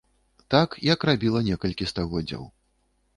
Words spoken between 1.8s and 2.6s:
стагоддзяў.